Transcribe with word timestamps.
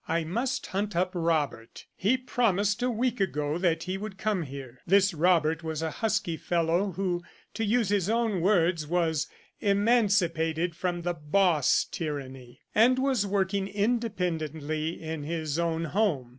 "I 0.07 0.23
must 0.23 0.65
hunt 0.65 0.95
up 0.95 1.11
Robert. 1.13 1.85
He 1.95 2.17
promised 2.17 2.81
a 2.81 2.89
week 2.89 3.19
ago 3.21 3.59
that 3.59 3.83
he 3.83 3.99
would 3.99 4.17
come 4.17 4.41
here." 4.41 4.79
This 4.87 5.13
Robert 5.13 5.63
was 5.63 5.83
a 5.83 5.91
husky 5.91 6.31
young 6.31 6.39
fellow 6.39 6.91
who, 6.93 7.21
to 7.53 7.63
use 7.63 7.89
his 7.89 8.09
own 8.09 8.41
words, 8.41 8.87
was 8.87 9.27
"emancipated 9.59 10.73
from 10.75 11.03
boss 11.29 11.85
tyranny," 11.91 12.61
and 12.73 12.97
was 12.97 13.27
working 13.27 13.67
independently 13.67 14.99
in 14.99 15.21
his 15.21 15.59
own 15.59 15.83
home. 15.85 16.29